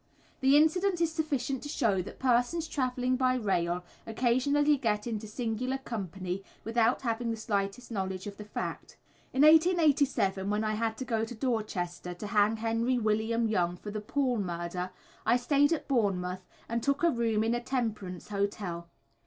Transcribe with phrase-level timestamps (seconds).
[0.39, 5.77] The incident is sufficient to show that persons travelling by rail occasionally get into singular
[5.77, 8.97] company without having the slightest knowledge of the fact.
[9.31, 13.91] In 1887 when I had to go to Dorchester, to hang Henry William Young for
[13.91, 14.89] the Poole murder,
[15.23, 18.89] I stayed at Bournemouth, and took a room in a Temperance Hotel.